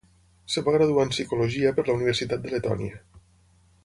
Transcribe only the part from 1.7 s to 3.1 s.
per la Universitat de Letònia.